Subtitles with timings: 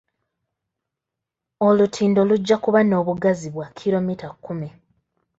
[1.67, 4.69] Olutindo lujja kuba n'obugazi bwa kkiromita kkumi.